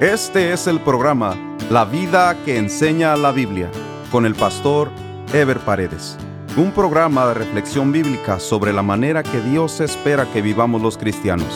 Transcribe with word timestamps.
Este 0.00 0.52
es 0.52 0.66
el 0.66 0.80
programa 0.80 1.36
La 1.70 1.84
vida 1.84 2.36
que 2.44 2.56
enseña 2.56 3.16
la 3.16 3.30
Biblia 3.30 3.70
con 4.10 4.26
el 4.26 4.34
pastor 4.34 4.90
Ever 5.32 5.60
Paredes. 5.60 6.18
Un 6.56 6.72
programa 6.72 7.28
de 7.28 7.34
reflexión 7.34 7.92
bíblica 7.92 8.40
sobre 8.40 8.72
la 8.72 8.82
manera 8.82 9.22
que 9.22 9.40
Dios 9.40 9.80
espera 9.80 10.26
que 10.32 10.42
vivamos 10.42 10.82
los 10.82 10.98
cristianos, 10.98 11.46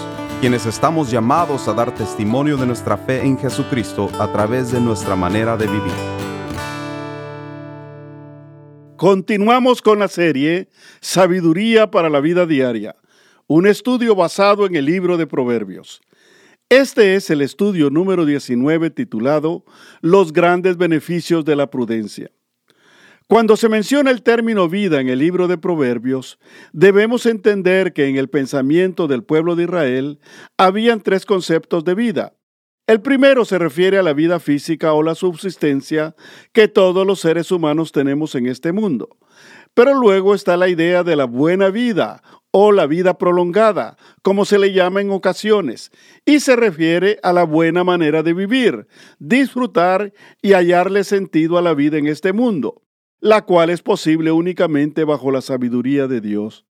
quienes 0.40 0.66
estamos 0.66 1.10
llamados 1.10 1.66
a 1.66 1.72
dar 1.72 1.92
testimonio 1.92 2.56
de 2.56 2.66
nuestra 2.66 2.96
fe 2.96 3.22
en 3.22 3.36
Jesucristo 3.36 4.08
a 4.20 4.30
través 4.30 4.70
de 4.70 4.80
nuestra 4.80 5.16
manera 5.16 5.56
de 5.56 5.66
vivir. 5.66 5.92
Continuamos 8.96 9.82
con 9.82 9.98
la 9.98 10.06
serie 10.06 10.68
Sabiduría 11.00 11.90
para 11.90 12.08
la 12.08 12.20
vida 12.20 12.46
diaria, 12.46 12.94
un 13.48 13.66
estudio 13.66 14.14
basado 14.14 14.64
en 14.64 14.76
el 14.76 14.84
libro 14.84 15.16
de 15.16 15.26
Proverbios. 15.26 16.02
Este 16.70 17.14
es 17.14 17.30
el 17.30 17.40
estudio 17.40 17.88
número 17.88 18.26
19 18.26 18.90
titulado 18.90 19.64
Los 20.02 20.34
grandes 20.34 20.76
beneficios 20.76 21.46
de 21.46 21.56
la 21.56 21.70
prudencia. 21.70 22.30
Cuando 23.26 23.56
se 23.56 23.70
menciona 23.70 24.10
el 24.10 24.22
término 24.22 24.68
vida 24.68 25.00
en 25.00 25.08
el 25.08 25.18
libro 25.18 25.48
de 25.48 25.56
Proverbios, 25.56 26.38
debemos 26.74 27.24
entender 27.24 27.94
que 27.94 28.08
en 28.08 28.16
el 28.16 28.28
pensamiento 28.28 29.08
del 29.08 29.24
pueblo 29.24 29.56
de 29.56 29.62
Israel 29.62 30.18
habían 30.58 31.00
tres 31.00 31.24
conceptos 31.24 31.84
de 31.84 31.94
vida. 31.94 32.34
El 32.86 33.00
primero 33.00 33.46
se 33.46 33.58
refiere 33.58 33.96
a 33.96 34.02
la 34.02 34.12
vida 34.12 34.38
física 34.38 34.92
o 34.92 35.02
la 35.02 35.14
subsistencia 35.14 36.14
que 36.52 36.68
todos 36.68 37.06
los 37.06 37.20
seres 37.20 37.50
humanos 37.50 37.92
tenemos 37.92 38.34
en 38.34 38.46
este 38.46 38.72
mundo. 38.72 39.16
Pero 39.72 39.94
luego 39.94 40.34
está 40.34 40.58
la 40.58 40.68
idea 40.68 41.02
de 41.02 41.16
la 41.16 41.24
buena 41.24 41.70
vida 41.70 42.22
o 42.50 42.72
la 42.72 42.86
vida 42.86 43.18
prolongada, 43.18 43.96
como 44.22 44.44
se 44.44 44.58
le 44.58 44.72
llama 44.72 45.00
en 45.00 45.10
ocasiones, 45.10 45.90
y 46.24 46.40
se 46.40 46.56
refiere 46.56 47.18
a 47.22 47.32
la 47.32 47.44
buena 47.44 47.84
manera 47.84 48.22
de 48.22 48.32
vivir, 48.32 48.86
disfrutar 49.18 50.12
y 50.42 50.52
hallarle 50.52 51.04
sentido 51.04 51.58
a 51.58 51.62
la 51.62 51.74
vida 51.74 51.98
en 51.98 52.06
este 52.06 52.32
mundo, 52.32 52.82
la 53.20 53.44
cual 53.44 53.70
es 53.70 53.82
posible 53.82 54.32
únicamente 54.32 55.04
bajo 55.04 55.30
la 55.30 55.40
sabiduría 55.40 56.06
de 56.06 56.20
Dios. 56.20 56.66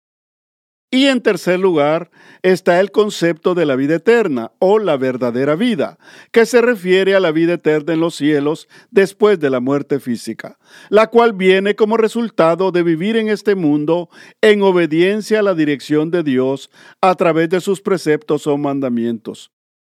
Y 0.88 1.06
en 1.06 1.20
tercer 1.20 1.58
lugar 1.58 2.12
está 2.42 2.78
el 2.78 2.92
concepto 2.92 3.54
de 3.54 3.66
la 3.66 3.74
vida 3.74 3.96
eterna 3.96 4.52
o 4.60 4.78
la 4.78 4.96
verdadera 4.96 5.56
vida, 5.56 5.98
que 6.30 6.46
se 6.46 6.62
refiere 6.62 7.16
a 7.16 7.20
la 7.20 7.32
vida 7.32 7.54
eterna 7.54 7.92
en 7.94 8.00
los 8.00 8.14
cielos 8.14 8.68
después 8.92 9.40
de 9.40 9.50
la 9.50 9.58
muerte 9.58 9.98
física, 9.98 10.58
la 10.88 11.08
cual 11.08 11.32
viene 11.32 11.74
como 11.74 11.96
resultado 11.96 12.70
de 12.70 12.84
vivir 12.84 13.16
en 13.16 13.28
este 13.28 13.56
mundo 13.56 14.10
en 14.40 14.62
obediencia 14.62 15.40
a 15.40 15.42
la 15.42 15.54
dirección 15.54 16.12
de 16.12 16.22
Dios 16.22 16.70
a 17.00 17.16
través 17.16 17.48
de 17.48 17.60
sus 17.60 17.80
preceptos 17.80 18.46
o 18.46 18.56
mandamientos. 18.56 19.50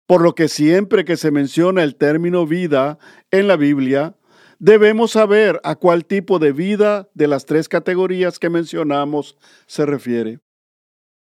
Por 0.07 0.21
lo 0.21 0.35
que 0.35 0.47
siempre 0.47 1.03
que 1.03 1.17
se 1.17 1.31
menciona 1.31 1.83
el 1.83 1.97
término 1.97 2.47
vida 2.47 2.97
en 3.29 3.49
la 3.49 3.57
Biblia, 3.57 4.15
debemos 4.57 5.11
saber 5.11 5.59
a 5.65 5.75
cuál 5.75 6.05
tipo 6.05 6.39
de 6.39 6.53
vida 6.53 7.09
de 7.13 7.27
las 7.27 7.45
tres 7.45 7.67
categorías 7.67 8.39
que 8.39 8.49
mencionamos 8.49 9.37
se 9.65 9.85
refiere. 9.85 10.39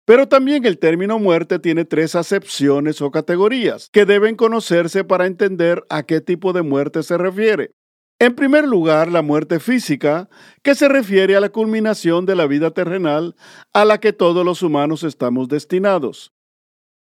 Pero 0.05 0.27
también 0.27 0.65
el 0.65 0.77
término 0.77 1.17
muerte 1.17 1.57
tiene 1.57 1.83
tres 1.83 2.15
acepciones 2.15 3.01
o 3.01 3.09
categorías 3.09 3.89
que 3.91 4.05
deben 4.05 4.35
conocerse 4.35 5.03
para 5.03 5.25
entender 5.25 5.83
a 5.89 6.03
qué 6.03 6.21
tipo 6.21 6.53
de 6.53 6.61
muerte 6.61 7.01
se 7.01 7.17
refiere. 7.17 7.71
En 8.19 8.35
primer 8.35 8.65
lugar, 8.65 9.11
la 9.11 9.21
muerte 9.21 9.59
física, 9.59 10.29
que 10.63 10.73
se 10.75 10.87
refiere 10.87 11.35
a 11.35 11.41
la 11.41 11.49
culminación 11.49 12.25
de 12.25 12.35
la 12.35 12.47
vida 12.47 12.71
terrenal 12.71 13.35
a 13.73 13.83
la 13.83 13.99
que 13.99 14.13
todos 14.13 14.45
los 14.45 14.61
humanos 14.61 15.03
estamos 15.03 15.49
destinados. 15.49 16.31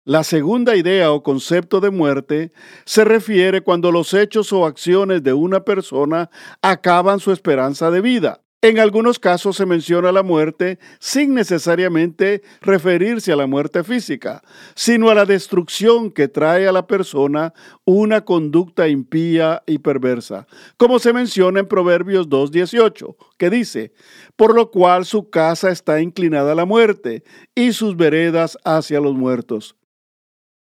La 0.05 0.23
segunda 0.23 0.77
idea 0.77 1.11
o 1.11 1.25
concepto 1.25 1.81
de 1.81 1.91
muerte 1.91 2.53
se 2.84 3.05
refiere 3.05 3.62
cuando 3.62 3.91
los 3.91 4.14
hechos 4.14 4.53
o 4.53 4.64
acciones 4.64 5.25
de 5.25 5.33
una 5.33 5.64
persona 5.64 6.31
acaban 6.62 7.19
su 7.19 7.33
esperanza 7.33 7.91
de 7.91 8.01
vida. 8.01 8.45
En 8.62 8.79
algunos 8.79 9.19
casos 9.19 9.57
se 9.57 9.67
menciona 9.67 10.12
la 10.12 10.23
muerte 10.23 10.79
sin 10.98 11.35
necesariamente 11.35 12.42
referirse 12.63 13.30
a 13.30 13.36
la 13.36 13.47
muerte 13.47 13.85
física, 13.85 14.42
sino 14.75 15.11
a 15.11 15.14
la 15.14 15.27
destrucción 15.27 16.11
que 16.11 16.27
trae 16.27 16.67
a 16.67 16.73
la 16.73 16.86
persona 16.86 17.53
una 17.85 18.25
conducta 18.25 18.89
impía 18.89 19.63
y 19.67 19.79
perversa, 19.79 20.47
como 20.79 20.98
se 20.98 21.13
menciona 21.13 21.61
en 21.61 21.69
Proverbios 21.69 22.30
2.18, 22.30 23.14
que 23.36 23.51
dice, 23.51 23.92
por 24.36 24.55
lo 24.55 24.70
cual 24.70 25.05
su 25.05 25.29
casa 25.29 25.70
está 25.70 26.01
inclinada 26.01 26.53
a 26.53 26.57
la 26.57 26.64
muerte 26.64 27.25
y 27.55 27.73
sus 27.73 27.95
veredas 27.95 28.57
hacia 28.64 29.01
los 29.01 29.14
muertos. 29.14 29.77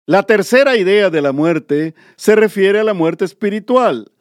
La 0.07 0.23
tercera 0.23 0.77
idea 0.77 1.11
de 1.11 1.21
la 1.21 1.33
muerte 1.33 1.95
se 2.17 2.37
refiere 2.37 2.79
a 2.79 2.85
la 2.85 2.95
muerte 2.95 3.25
espiritual, 3.25 4.12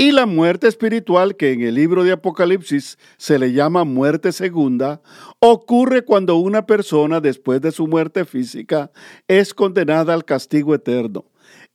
y 0.00 0.12
la 0.12 0.24
muerte 0.24 0.66
espiritual, 0.66 1.36
que 1.36 1.52
en 1.52 1.60
el 1.60 1.74
libro 1.74 2.04
de 2.04 2.12
Apocalipsis 2.12 2.96
se 3.18 3.38
le 3.38 3.52
llama 3.52 3.84
muerte 3.84 4.32
segunda, 4.32 5.02
ocurre 5.40 6.06
cuando 6.06 6.36
una 6.36 6.64
persona 6.64 7.20
después 7.20 7.60
de 7.60 7.70
su 7.70 7.86
muerte 7.86 8.24
física 8.24 8.90
es 9.28 9.52
condenada 9.52 10.14
al 10.14 10.24
castigo 10.24 10.74
eterno. 10.74 11.26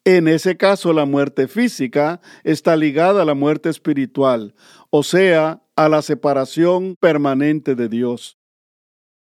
En 0.05 0.27
ese 0.27 0.57
caso, 0.57 0.91
la 0.91 1.05
muerte 1.05 1.47
física 1.47 2.19
está 2.43 2.75
ligada 2.75 3.21
a 3.21 3.25
la 3.25 3.35
muerte 3.35 3.69
espiritual, 3.69 4.55
o 4.89 5.03
sea, 5.03 5.61
a 5.75 5.87
la 5.87 6.01
separación 6.01 6.95
permanente 6.99 7.75
de 7.75 7.89
Dios. 7.89 8.39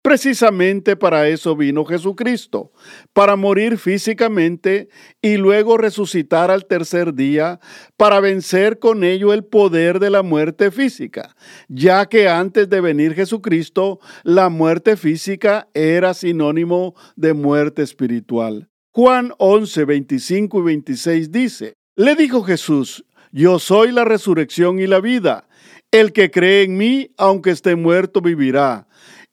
Precisamente 0.09 0.95
para 0.95 1.27
eso 1.27 1.55
vino 1.55 1.85
Jesucristo, 1.85 2.71
para 3.13 3.35
morir 3.35 3.77
físicamente 3.77 4.89
y 5.21 5.37
luego 5.37 5.77
resucitar 5.77 6.49
al 6.49 6.65
tercer 6.65 7.13
día, 7.13 7.59
para 7.95 8.19
vencer 8.19 8.79
con 8.79 9.03
ello 9.03 9.33
el 9.33 9.43
poder 9.43 9.99
de 9.99 10.09
la 10.09 10.23
muerte 10.23 10.71
física, 10.71 11.35
ya 11.67 12.07
que 12.07 12.27
antes 12.27 12.67
de 12.67 12.81
venir 12.81 13.13
Jesucristo, 13.13 13.99
la 14.23 14.49
muerte 14.49 14.97
física 14.97 15.67
era 15.75 16.15
sinónimo 16.15 16.95
de 17.15 17.33
muerte 17.35 17.83
espiritual. 17.83 18.67
Juan 18.89 19.31
11, 19.37 19.85
25 19.85 20.59
y 20.59 20.63
26 20.63 21.31
dice, 21.31 21.73
le 21.95 22.15
dijo 22.15 22.41
Jesús, 22.41 23.05
yo 23.31 23.59
soy 23.59 23.91
la 23.91 24.05
resurrección 24.05 24.79
y 24.79 24.87
la 24.87 25.01
vida. 25.01 25.47
El 25.91 26.13
que 26.13 26.31
cree 26.31 26.63
en 26.63 26.77
mí, 26.77 27.11
aunque 27.17 27.51
esté 27.51 27.75
muerto, 27.75 28.21
vivirá 28.21 28.87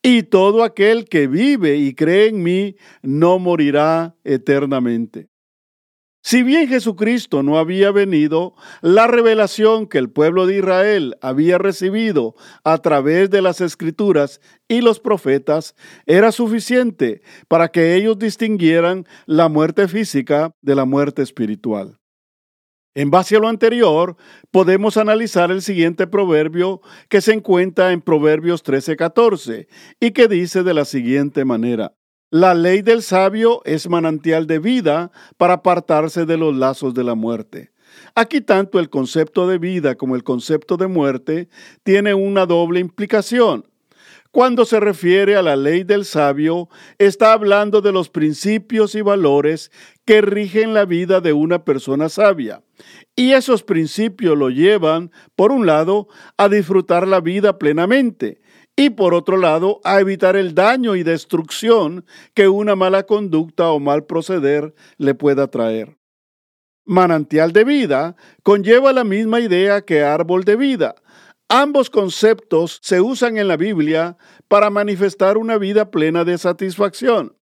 y 0.06 0.22
todo 0.22 0.62
aquel 0.62 1.06
que 1.06 1.26
vive 1.26 1.78
y 1.78 1.92
cree 1.92 2.28
en 2.28 2.40
mí 2.40 2.76
no 3.02 3.40
morirá 3.40 4.14
eternamente. 4.22 5.26
Si 6.22 6.44
bien 6.44 6.68
Jesucristo 6.68 7.42
no 7.42 7.58
había 7.58 7.90
venido, 7.90 8.54
la 8.82 9.08
revelación 9.08 9.88
que 9.88 9.98
el 9.98 10.08
pueblo 10.08 10.46
de 10.46 10.58
Israel 10.58 11.16
había 11.22 11.58
recibido 11.58 12.36
a 12.62 12.78
través 12.78 13.30
de 13.30 13.42
las 13.42 13.60
escrituras 13.60 14.40
y 14.68 14.80
los 14.80 15.00
profetas 15.00 15.74
era 16.06 16.30
suficiente 16.30 17.22
para 17.48 17.68
que 17.68 17.96
ellos 17.96 18.16
distinguieran 18.16 19.06
la 19.26 19.48
muerte 19.48 19.88
física 19.88 20.52
de 20.62 20.76
la 20.76 20.84
muerte 20.84 21.22
espiritual. 21.22 21.98
En 22.96 23.10
base 23.10 23.36
a 23.36 23.40
lo 23.40 23.48
anterior, 23.48 24.16
podemos 24.50 24.96
analizar 24.96 25.50
el 25.50 25.60
siguiente 25.60 26.06
proverbio 26.06 26.80
que 27.10 27.20
se 27.20 27.34
encuentra 27.34 27.92
en 27.92 28.00
Proverbios 28.00 28.64
13:14 28.64 29.68
y 30.00 30.12
que 30.12 30.28
dice 30.28 30.62
de 30.62 30.72
la 30.72 30.86
siguiente 30.86 31.44
manera, 31.44 31.94
La 32.30 32.54
ley 32.54 32.80
del 32.80 33.02
sabio 33.02 33.60
es 33.66 33.86
manantial 33.90 34.46
de 34.46 34.60
vida 34.60 35.12
para 35.36 35.54
apartarse 35.54 36.24
de 36.24 36.38
los 36.38 36.56
lazos 36.56 36.94
de 36.94 37.04
la 37.04 37.14
muerte. 37.14 37.70
Aquí 38.14 38.40
tanto 38.40 38.78
el 38.78 38.88
concepto 38.88 39.46
de 39.46 39.58
vida 39.58 39.96
como 39.96 40.16
el 40.16 40.24
concepto 40.24 40.78
de 40.78 40.86
muerte 40.86 41.50
tiene 41.82 42.14
una 42.14 42.46
doble 42.46 42.80
implicación. 42.80 43.66
Cuando 44.36 44.66
se 44.66 44.80
refiere 44.80 45.34
a 45.34 45.40
la 45.40 45.56
ley 45.56 45.82
del 45.82 46.04
sabio, 46.04 46.68
está 46.98 47.32
hablando 47.32 47.80
de 47.80 47.90
los 47.90 48.10
principios 48.10 48.94
y 48.94 49.00
valores 49.00 49.72
que 50.04 50.20
rigen 50.20 50.74
la 50.74 50.84
vida 50.84 51.22
de 51.22 51.32
una 51.32 51.64
persona 51.64 52.10
sabia. 52.10 52.62
Y 53.14 53.32
esos 53.32 53.62
principios 53.62 54.36
lo 54.36 54.50
llevan, 54.50 55.10
por 55.36 55.52
un 55.52 55.64
lado, 55.64 56.08
a 56.36 56.50
disfrutar 56.50 57.08
la 57.08 57.22
vida 57.22 57.56
plenamente 57.56 58.42
y 58.76 58.90
por 58.90 59.14
otro 59.14 59.38
lado, 59.38 59.80
a 59.84 60.00
evitar 60.00 60.36
el 60.36 60.54
daño 60.54 60.96
y 60.96 61.02
destrucción 61.02 62.04
que 62.34 62.46
una 62.46 62.76
mala 62.76 63.04
conducta 63.04 63.70
o 63.70 63.80
mal 63.80 64.04
proceder 64.04 64.74
le 64.98 65.14
pueda 65.14 65.46
traer. 65.46 65.96
Manantial 66.84 67.52
de 67.52 67.64
vida 67.64 68.16
conlleva 68.42 68.92
la 68.92 69.02
misma 69.02 69.40
idea 69.40 69.80
que 69.80 70.02
árbol 70.02 70.44
de 70.44 70.56
vida, 70.56 70.94
Ambos 71.48 71.90
conceptos 71.90 72.80
se 72.82 73.00
usan 73.00 73.38
en 73.38 73.46
la 73.46 73.56
Biblia 73.56 74.16
para 74.48 74.68
manifestar 74.68 75.38
una 75.38 75.58
vida 75.58 75.92
plena 75.92 76.24
de 76.24 76.38
satisfacción, 76.38 77.36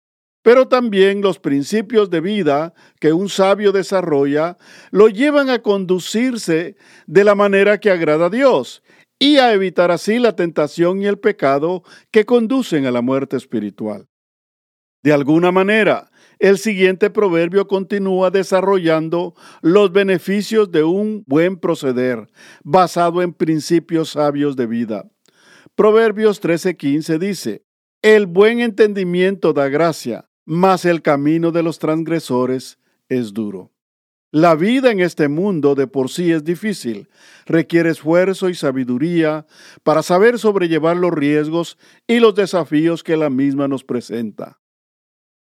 pero 0.41 0.67
también 0.67 1.21
los 1.21 1.37
principios 1.37 2.09
de 2.09 2.19
vida 2.19 2.73
que 2.99 3.13
un 3.13 3.29
sabio 3.29 3.71
desarrolla 3.71 4.57
lo 4.89 5.07
llevan 5.07 5.51
a 5.51 5.61
conducirse 5.61 6.77
de 7.05 7.23
la 7.23 7.35
manera 7.35 7.79
que 7.79 7.91
agrada 7.91 8.25
a 8.25 8.29
Dios 8.31 8.81
y 9.19 9.37
a 9.37 9.53
evitar 9.53 9.91
así 9.91 10.17
la 10.17 10.35
tentación 10.35 10.99
y 10.99 11.05
el 11.05 11.19
pecado 11.19 11.83
que 12.09 12.25
conducen 12.25 12.87
a 12.87 12.91
la 12.91 13.03
muerte 13.03 13.37
espiritual. 13.37 14.07
De 15.03 15.13
alguna 15.13 15.51
manera, 15.51 16.10
el 16.41 16.57
siguiente 16.57 17.11
proverbio 17.11 17.67
continúa 17.67 18.31
desarrollando 18.31 19.35
los 19.61 19.91
beneficios 19.91 20.71
de 20.71 20.83
un 20.83 21.23
buen 21.27 21.55
proceder 21.55 22.27
basado 22.63 23.21
en 23.21 23.31
principios 23.31 24.09
sabios 24.09 24.55
de 24.55 24.65
vida. 24.65 25.11
Proverbios 25.75 26.41
13:15 26.41 27.19
dice, 27.19 27.63
El 28.01 28.25
buen 28.25 28.59
entendimiento 28.59 29.53
da 29.53 29.69
gracia, 29.69 30.29
mas 30.43 30.83
el 30.83 31.03
camino 31.03 31.51
de 31.51 31.61
los 31.61 31.77
transgresores 31.77 32.79
es 33.07 33.33
duro. 33.33 33.71
La 34.31 34.55
vida 34.55 34.91
en 34.91 34.99
este 34.99 35.27
mundo 35.27 35.75
de 35.75 35.85
por 35.85 36.09
sí 36.09 36.31
es 36.31 36.43
difícil, 36.43 37.07
requiere 37.45 37.91
esfuerzo 37.91 38.49
y 38.49 38.55
sabiduría 38.55 39.45
para 39.83 40.01
saber 40.01 40.39
sobrellevar 40.39 40.97
los 40.97 41.11
riesgos 41.11 41.77
y 42.07 42.19
los 42.19 42.33
desafíos 42.33 43.03
que 43.03 43.15
la 43.15 43.29
misma 43.29 43.67
nos 43.67 43.83
presenta. 43.83 44.60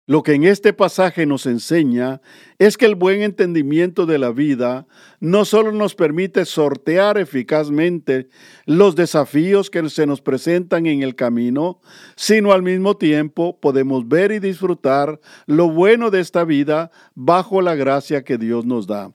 Lo 0.09 0.23
que 0.23 0.33
en 0.33 0.45
este 0.45 0.73
pasaje 0.73 1.27
nos 1.27 1.45
enseña 1.45 2.23
es 2.59 2.79
que 2.79 2.87
el 2.87 2.95
buen 2.95 3.21
entendimiento 3.21 4.07
de 4.07 4.17
la 4.17 4.31
vida 4.31 4.87
no 5.21 5.45
solo 5.45 5.71
nos 5.71 5.95
permite 5.95 6.47
sortear 6.47 7.19
eficazmente 7.19 8.31
los 8.65 8.97
desafíos 8.97 9.69
que 9.69 9.87
se 9.91 10.07
nos 10.07 10.23
presentan 10.23 10.87
en 10.87 11.03
el 11.03 11.15
camino, 11.15 11.83
sino 12.17 12.53
al 12.53 12.63
mismo 12.63 12.97
tiempo 12.97 13.61
podemos 13.61 14.09
ver 14.09 14.33
y 14.33 14.39
disfrutar 14.39 15.21
lo 15.45 15.69
bueno 15.69 16.11
de 16.11 16.21
esta 16.21 16.45
vida 16.45 16.91
bajo 17.15 17.61
la 17.61 17.75
gracia 17.75 18.25
que 18.25 18.39
Dios 18.39 18.65
nos 18.65 18.87
da. 18.87 19.13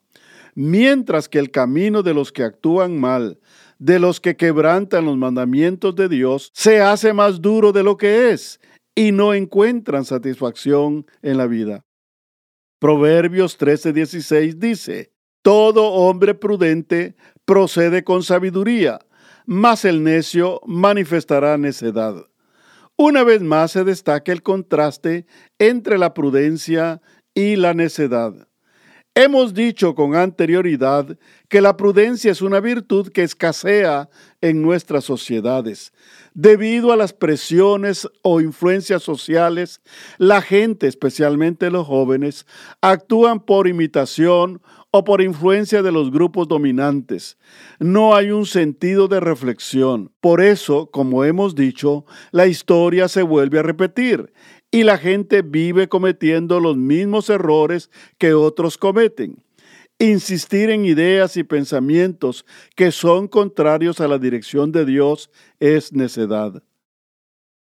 Mientras 0.54 1.28
que 1.28 1.40
el 1.40 1.50
camino 1.50 2.04
de 2.04 2.14
los 2.14 2.32
que 2.32 2.44
actúan 2.44 3.00
mal, 3.00 3.40
de 3.80 3.98
los 3.98 4.22
que 4.22 4.36
quebrantan 4.36 5.06
los 5.06 5.18
mandamientos 5.18 5.96
de 5.96 6.08
Dios, 6.08 6.52
se 6.54 6.82
hace 6.82 7.14
más 7.14 7.42
duro 7.42 7.72
de 7.72 7.82
lo 7.82 7.98
que 7.98 8.30
es 8.30 8.60
y 8.96 9.12
no 9.12 9.34
encuentran 9.34 10.06
satisfacción 10.06 11.06
en 11.22 11.38
la 11.38 11.48
vida. 11.48 11.86
Proverbios 12.80 13.58
13:16 13.58 14.56
dice, 14.56 15.14
Todo 15.42 15.92
hombre 15.92 16.36
prudente 16.36 17.16
procede 17.46 18.04
con 18.04 18.24
sabiduría, 18.24 19.00
mas 19.46 19.86
el 19.86 20.04
necio 20.04 20.62
manifestará 20.66 21.58
necedad. 21.58 22.28
Una 22.96 23.24
vez 23.24 23.42
más 23.42 23.72
se 23.72 23.84
destaca 23.84 24.32
el 24.32 24.44
contraste 24.44 25.26
entre 25.58 25.98
la 25.98 26.14
prudencia 26.14 27.02
y 27.34 27.56
la 27.56 27.74
necedad. 27.74 28.48
Hemos 29.16 29.54
dicho 29.54 29.94
con 29.94 30.16
anterioridad 30.16 31.20
que 31.48 31.62
la 31.62 31.78
prudencia 31.78 32.32
es 32.32 32.42
una 32.42 32.60
virtud 32.60 33.10
que 33.10 33.22
escasea 33.22 34.10
en 34.42 34.64
nuestras 34.64 35.04
sociedades. 35.04 35.94
Debido 36.34 36.92
a 36.92 36.98
las 36.98 37.14
presiones 37.14 38.10
o 38.24 38.42
influencias 38.42 39.04
sociales, 39.04 39.82
la 40.18 40.42
gente, 40.42 40.88
especialmente 40.88 41.70
los 41.70 41.86
jóvenes, 41.86 42.48
actúan 42.82 43.40
por 43.40 43.68
imitación 43.68 44.64
o 44.90 45.04
por 45.04 45.22
influencia 45.22 45.84
de 45.84 45.92
los 45.92 46.10
grupos 46.10 46.48
dominantes. 46.48 47.38
No 47.78 48.16
hay 48.16 48.32
un 48.32 48.48
sentido 48.48 49.08
de 49.08 49.20
reflexión. 49.20 50.12
Por 50.22 50.42
eso, 50.42 50.90
como 50.90 51.24
hemos 51.24 51.54
dicho, 51.54 52.04
la 52.32 52.48
historia 52.48 53.08
se 53.08 53.22
vuelve 53.22 53.60
a 53.60 53.64
repetir 53.64 54.34
y 54.74 54.84
la 54.84 54.98
gente 54.98 55.44
vive 55.44 55.88
cometiendo 55.88 56.60
los 56.60 56.76
mismos 56.76 57.30
errores 57.30 57.92
que 58.18 58.34
otros 58.34 58.80
cometen. 58.80 59.44
Insistir 60.00 60.72
en 60.72 60.84
ideas 60.86 61.38
y 61.38 61.44
pensamientos 61.44 62.44
que 62.76 62.92
son 62.92 63.28
contrarios 63.28 64.02
a 64.02 64.08
la 64.08 64.18
dirección 64.18 64.72
de 64.72 64.84
Dios 64.86 65.30
es 65.60 65.94
necedad. 65.94 66.64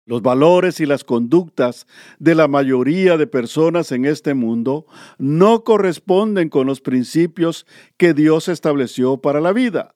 Los 0.05 0.21
valores 0.21 0.79
y 0.79 0.85
las 0.85 1.03
conductas 1.03 1.87
de 2.19 2.35
la 2.35 2.47
mayoría 2.47 3.17
de 3.17 3.25
personas 3.25 3.91
en 3.91 4.05
este 4.05 4.35
mundo 4.35 4.85
no 5.17 5.63
corresponden 5.63 6.49
con 6.49 6.67
los 6.67 6.81
principios 6.81 7.65
que 7.97 8.13
Dios 8.13 8.47
estableció 8.47 9.17
para 9.17 9.41
la 9.41 9.53
vida. 9.53 9.95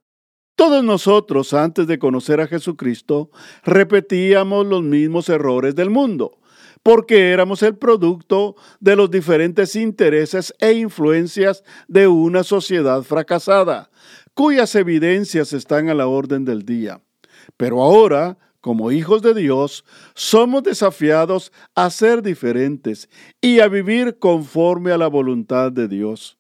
Todos 0.55 0.83
nosotros, 0.83 1.53
antes 1.53 1.85
de 1.85 1.99
conocer 1.99 2.41
a 2.41 2.47
Jesucristo, 2.47 3.29
repetíamos 3.63 4.65
los 4.65 4.81
mismos 4.81 5.29
errores 5.29 5.75
del 5.75 5.91
mundo 5.91 6.39
porque 6.85 7.31
éramos 7.31 7.63
el 7.63 7.75
producto 7.77 8.55
de 8.79 8.95
los 8.95 9.09
diferentes 9.09 9.75
intereses 9.75 10.53
e 10.59 10.73
influencias 10.73 11.63
de 11.87 12.07
una 12.07 12.43
sociedad 12.43 13.01
fracasada, 13.01 13.89
cuyas 14.35 14.75
evidencias 14.75 15.51
están 15.51 15.89
a 15.89 15.95
la 15.95 16.05
orden 16.05 16.45
del 16.45 16.61
día. 16.61 17.01
Pero 17.57 17.81
ahora, 17.81 18.37
como 18.61 18.91
hijos 18.91 19.23
de 19.23 19.33
Dios, 19.33 19.83
somos 20.13 20.61
desafiados 20.61 21.51
a 21.73 21.89
ser 21.89 22.21
diferentes 22.21 23.09
y 23.41 23.61
a 23.61 23.67
vivir 23.67 24.19
conforme 24.19 24.91
a 24.91 24.99
la 24.99 25.07
voluntad 25.07 25.71
de 25.71 25.87
Dios. 25.87 26.37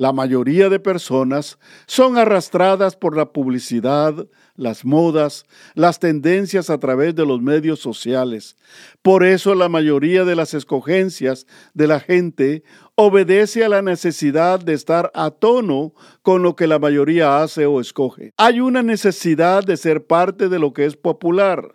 La 0.00 0.14
mayoría 0.14 0.70
de 0.70 0.80
personas 0.80 1.58
son 1.84 2.16
arrastradas 2.16 2.96
por 2.96 3.14
la 3.14 3.34
publicidad, 3.34 4.26
las 4.56 4.82
modas, 4.82 5.44
las 5.74 5.98
tendencias 5.98 6.70
a 6.70 6.78
través 6.78 7.14
de 7.14 7.26
los 7.26 7.42
medios 7.42 7.80
sociales. 7.80 8.56
Por 9.02 9.24
eso 9.24 9.54
la 9.54 9.68
mayoría 9.68 10.24
de 10.24 10.36
las 10.36 10.54
escogencias 10.54 11.46
de 11.74 11.86
la 11.86 12.00
gente 12.00 12.62
obedece 12.94 13.62
a 13.62 13.68
la 13.68 13.82
necesidad 13.82 14.58
de 14.58 14.72
estar 14.72 15.10
a 15.12 15.32
tono 15.32 15.92
con 16.22 16.42
lo 16.42 16.56
que 16.56 16.66
la 16.66 16.78
mayoría 16.78 17.42
hace 17.42 17.66
o 17.66 17.78
escoge. 17.78 18.32
Hay 18.38 18.60
una 18.60 18.82
necesidad 18.82 19.64
de 19.64 19.76
ser 19.76 20.06
parte 20.06 20.48
de 20.48 20.58
lo 20.58 20.72
que 20.72 20.86
es 20.86 20.96
popular, 20.96 21.74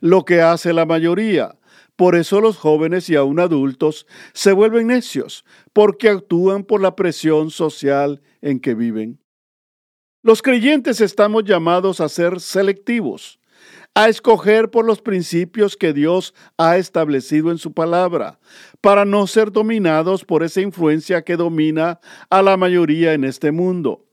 lo 0.00 0.24
que 0.24 0.42
hace 0.42 0.72
la 0.72 0.86
mayoría. 0.86 1.54
Por 2.00 2.16
eso 2.16 2.40
los 2.40 2.56
jóvenes 2.56 3.10
y 3.10 3.16
aún 3.16 3.40
adultos 3.40 4.06
se 4.32 4.52
vuelven 4.52 4.86
necios, 4.86 5.44
porque 5.74 6.08
actúan 6.08 6.64
por 6.64 6.80
la 6.80 6.96
presión 6.96 7.50
social 7.50 8.22
en 8.40 8.58
que 8.58 8.74
viven. 8.74 9.20
Los 10.22 10.40
creyentes 10.40 11.02
estamos 11.02 11.44
llamados 11.44 12.00
a 12.00 12.08
ser 12.08 12.40
selectivos, 12.40 13.38
a 13.94 14.08
escoger 14.08 14.70
por 14.70 14.86
los 14.86 15.02
principios 15.02 15.76
que 15.76 15.92
Dios 15.92 16.32
ha 16.56 16.78
establecido 16.78 17.50
en 17.50 17.58
su 17.58 17.74
palabra, 17.74 18.40
para 18.80 19.04
no 19.04 19.26
ser 19.26 19.52
dominados 19.52 20.24
por 20.24 20.42
esa 20.42 20.62
influencia 20.62 21.20
que 21.20 21.36
domina 21.36 22.00
a 22.30 22.40
la 22.40 22.56
mayoría 22.56 23.12
en 23.12 23.24
este 23.24 23.52
mundo. 23.52 24.06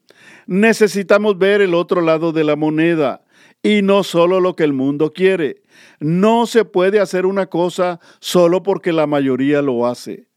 Necesitamos 0.45 1.37
ver 1.37 1.61
el 1.61 1.73
otro 1.73 2.01
lado 2.01 2.33
de 2.33 2.43
la 2.43 2.57
moneda 2.57 3.23
y 3.63 3.81
no 3.81 4.03
solo 4.03 4.39
lo 4.39 4.55
que 4.55 4.63
el 4.63 4.73
mundo 4.73 5.13
quiere. 5.13 5.61
No 5.99 6.45
se 6.45 6.65
puede 6.65 6.99
hacer 6.99 7.25
una 7.25 7.47
cosa 7.47 7.99
solo 8.19 8.63
porque 8.63 8.93
la 8.93 9.07
mayoría 9.07 9.61
lo 9.61 9.87
hace. 9.87 10.27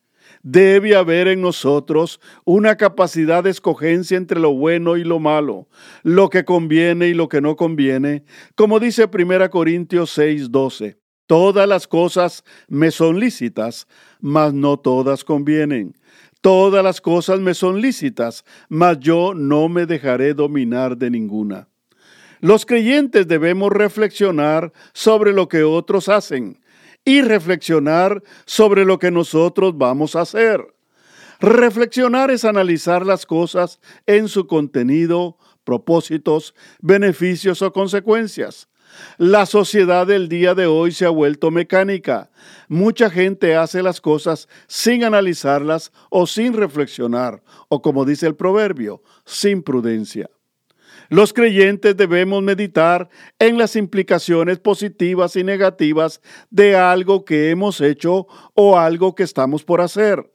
Debe 0.43 0.97
haber 0.97 1.29
en 1.29 1.43
nosotros 1.43 2.19
una 2.45 2.77
capacidad 2.77 3.45
de 3.45 3.51
escogencia 3.51 4.17
entre 4.17 4.41
lo 4.41 4.55
bueno 4.55 4.97
y 4.97 5.05
lo 5.05 5.19
malo, 5.19 5.69
lo 6.03 6.31
que 6.31 6.45
conviene 6.45 7.09
y 7.09 7.15
lo 7.15 7.29
que 7.29 7.43
no 7.43 7.57
conviene, 7.57 8.25
como 8.55 8.81
dice 8.81 9.09
1 9.09 9.51
Corintios 9.51 10.17
6:12. 10.17 10.97
Todas 11.27 11.69
las 11.69 11.87
cosas 11.87 12.43
me 12.69 12.91
son 12.91 13.21
lícitas, 13.21 13.87
mas 14.21 14.53
no 14.55 14.79
todas 14.79 15.25
convienen. 15.25 15.95
Todas 16.41 16.83
las 16.83 17.01
cosas 17.03 17.39
me 17.39 17.53
son 17.53 17.81
lícitas, 17.81 18.45
mas 18.69 18.99
yo 18.99 19.35
no 19.35 19.69
me 19.69 19.85
dejaré 19.85 20.33
dominar 20.33 20.97
de 20.97 21.11
ninguna. 21.11 21.69
Los 22.41 22.65
creyentes 22.65 23.29
debemos 23.29 23.71
reflexionar 23.71 24.73
sobre 24.93 25.33
lo 25.33 25.49
que 25.49 25.63
otros 25.63 26.09
hacen 26.09 26.61
y 27.05 27.23
reflexionar 27.23 28.23
sobre 28.47 28.85
lo 28.85 28.99
que 28.99 29.11
nosotros 29.11 29.77
vamos 29.77 30.17
a 30.17 30.23
hacer. 30.23 30.75
Reflexionar 31.41 32.31
es 32.31 32.45
analizar 32.45 33.05
las 33.05 33.27
cosas 33.27 33.81
en 34.07 34.29
su 34.29 34.47
contenido, 34.47 35.39
propósitos, 35.65 36.55
beneficios 36.81 37.63
o 37.63 37.73
consecuencias. 37.73 38.69
La 39.19 39.47
sociedad 39.47 40.07
del 40.07 40.29
día 40.29 40.55
de 40.55 40.67
hoy 40.67 40.93
se 40.93 41.07
ha 41.07 41.11
vuelto 41.11 41.51
mecánica. 41.51 42.31
Mucha 42.69 43.09
gente 43.09 43.55
hace 43.55 43.83
las 43.83 44.01
cosas 44.01 44.49
sin 44.67 45.05
analizarlas 45.05 45.93
o 46.09 46.27
sin 46.27 46.55
reflexionar, 46.55 47.43
o 47.69 47.83
como 47.83 48.05
dice 48.05 48.27
el 48.27 48.35
proverbio, 48.35 49.03
sin 49.25 49.63
prudencia. 49.63 50.29
Los 51.11 51.33
creyentes 51.33 51.97
debemos 51.97 52.41
meditar 52.41 53.09
en 53.41 53.59
las 53.59 53.75
implicaciones 53.75 54.61
positivas 54.61 55.35
y 55.35 55.43
negativas 55.43 56.23
de 56.51 56.77
algo 56.77 57.25
que 57.25 57.51
hemos 57.51 57.81
hecho 57.81 58.29
o 58.55 58.79
algo 58.79 59.17
que 59.17 59.25
estamos 59.25 59.65
por 59.65 59.81
hacer 59.81 60.31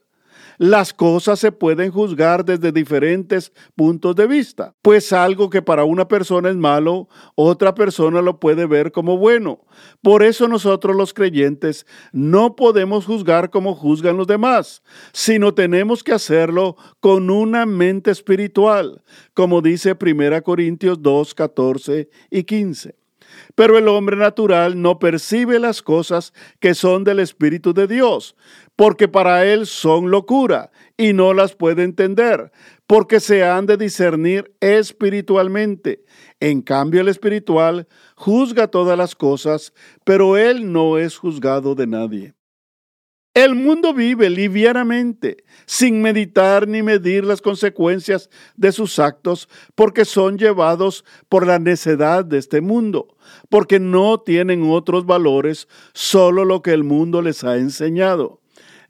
las 0.58 0.92
cosas 0.92 1.38
se 1.38 1.52
pueden 1.52 1.90
juzgar 1.90 2.44
desde 2.44 2.72
diferentes 2.72 3.52
puntos 3.74 4.16
de 4.16 4.26
vista, 4.26 4.74
pues 4.82 5.12
algo 5.12 5.50
que 5.50 5.62
para 5.62 5.84
una 5.84 6.08
persona 6.08 6.50
es 6.50 6.56
malo, 6.56 7.08
otra 7.34 7.74
persona 7.74 8.22
lo 8.22 8.40
puede 8.40 8.66
ver 8.66 8.92
como 8.92 9.18
bueno. 9.18 9.60
Por 10.02 10.22
eso 10.22 10.48
nosotros 10.48 10.96
los 10.96 11.12
creyentes 11.12 11.86
no 12.12 12.56
podemos 12.56 13.06
juzgar 13.06 13.50
como 13.50 13.74
juzgan 13.74 14.16
los 14.16 14.26
demás, 14.26 14.82
sino 15.12 15.54
tenemos 15.54 16.02
que 16.02 16.12
hacerlo 16.12 16.76
con 17.00 17.30
una 17.30 17.66
mente 17.66 18.10
espiritual, 18.10 19.02
como 19.34 19.60
dice 19.62 19.96
1 20.00 20.42
Corintios 20.42 21.02
2, 21.02 21.34
14 21.34 22.08
y 22.30 22.44
15. 22.44 22.96
Pero 23.54 23.78
el 23.78 23.88
hombre 23.88 24.16
natural 24.16 24.80
no 24.80 24.98
percibe 24.98 25.58
las 25.58 25.82
cosas 25.82 26.32
que 26.60 26.74
son 26.74 27.04
del 27.04 27.20
Espíritu 27.20 27.72
de 27.74 27.86
Dios, 27.86 28.36
porque 28.76 29.08
para 29.08 29.46
él 29.46 29.66
son 29.66 30.10
locura 30.10 30.70
y 30.98 31.14
no 31.14 31.32
las 31.32 31.56
puede 31.56 31.82
entender, 31.82 32.52
porque 32.86 33.20
se 33.20 33.42
han 33.42 33.66
de 33.66 33.78
discernir 33.78 34.54
espiritualmente. 34.60 36.04
En 36.38 36.60
cambio, 36.60 37.00
el 37.00 37.08
espiritual 37.08 37.88
juzga 38.14 38.68
todas 38.68 38.96
las 38.96 39.14
cosas, 39.14 39.72
pero 40.04 40.36
él 40.36 40.70
no 40.72 40.98
es 40.98 41.16
juzgado 41.16 41.74
de 41.74 41.86
nadie. 41.86 42.34
El 43.32 43.54
mundo 43.54 43.92
vive 43.92 44.30
livianamente, 44.30 45.44
sin 45.66 46.00
meditar 46.00 46.66
ni 46.66 46.82
medir 46.82 47.22
las 47.22 47.42
consecuencias 47.42 48.30
de 48.56 48.72
sus 48.72 48.98
actos, 48.98 49.50
porque 49.74 50.06
son 50.06 50.38
llevados 50.38 51.04
por 51.28 51.46
la 51.46 51.58
necedad 51.58 52.24
de 52.24 52.38
este 52.38 52.62
mundo, 52.62 53.14
porque 53.50 53.78
no 53.78 54.20
tienen 54.20 54.70
otros 54.70 55.04
valores, 55.04 55.68
solo 55.92 56.46
lo 56.46 56.62
que 56.62 56.72
el 56.72 56.82
mundo 56.82 57.20
les 57.20 57.44
ha 57.44 57.58
enseñado 57.58 58.40